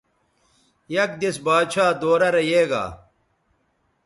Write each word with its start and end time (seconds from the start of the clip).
یک 0.95 1.11
دیس 1.19 1.35
باچھا 1.45 1.85
دورہ 2.01 2.29
رے 2.35 2.43
یے 2.51 2.63
گا 2.71 2.85